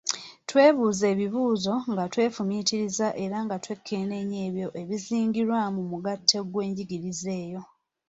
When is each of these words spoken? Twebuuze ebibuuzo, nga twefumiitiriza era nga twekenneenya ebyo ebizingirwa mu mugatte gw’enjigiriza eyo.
Twebuuze 0.49 1.03
ebibuuzo, 1.13 1.73
nga 1.91 2.03
twefumiitiriza 2.13 3.07
era 3.23 3.37
nga 3.45 3.55
twekenneenya 3.63 4.39
ebyo 4.47 4.67
ebizingirwa 4.81 5.59
mu 5.75 5.83
mugatte 5.91 6.37
gw’enjigiriza 6.51 7.29
eyo. 7.43 7.61